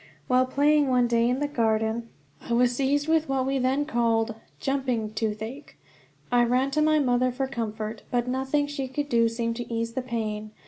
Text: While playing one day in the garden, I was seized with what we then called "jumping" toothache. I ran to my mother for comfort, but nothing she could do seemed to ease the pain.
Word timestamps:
While 0.25 0.47
playing 0.47 0.87
one 0.87 1.05
day 1.07 1.29
in 1.29 1.37
the 1.41 1.47
garden, 1.47 2.09
I 2.49 2.53
was 2.53 2.75
seized 2.75 3.07
with 3.07 3.29
what 3.29 3.45
we 3.45 3.59
then 3.59 3.85
called 3.85 4.33
"jumping" 4.59 5.13
toothache. 5.13 5.77
I 6.31 6.43
ran 6.43 6.71
to 6.71 6.81
my 6.81 6.97
mother 6.97 7.31
for 7.31 7.45
comfort, 7.45 8.01
but 8.09 8.27
nothing 8.27 8.65
she 8.65 8.87
could 8.87 9.09
do 9.09 9.29
seemed 9.29 9.57
to 9.57 9.71
ease 9.71 9.93
the 9.93 10.01
pain. 10.01 10.53